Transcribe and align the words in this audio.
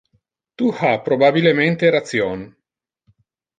Tu 0.61 0.69
ha 0.79 0.89
probabilemente 1.09 1.93
ration. 1.99 2.43